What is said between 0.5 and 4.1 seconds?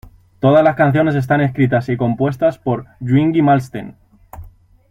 las canciones están escritas y compuestas por Yngwie Malmsteen.